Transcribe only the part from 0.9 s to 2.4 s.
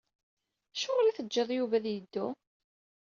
ay tejjid Yuba ad yeddu?